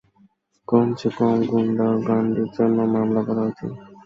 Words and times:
কমছে 0.67 1.07
কম 1.17 1.37
গুন্ডা-গান্ডির 1.49 2.49
জন্য, 2.55 2.77
মামলা 2.93 3.21
করা 3.27 3.43
উচিত। 3.49 3.71